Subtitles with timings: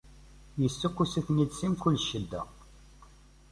[0.65, 2.41] Issukkus-iten-id si mkul ccedda.